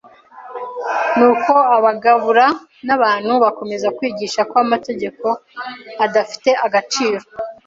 n’uko 1.17 1.53
abagabura 1.77 2.45
n’abantu 2.87 3.31
bakomeza 3.43 3.87
kwigisha 3.97 4.41
ko 4.49 4.55
amategeko 4.65 5.27
adafite 6.05 6.49
agaciro? 6.65 7.21